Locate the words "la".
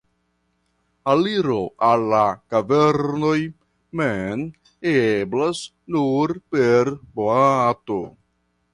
2.13-2.21